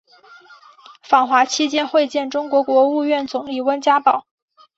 [1.03, 4.25] 访华期间会见中国国务院总理温家宝。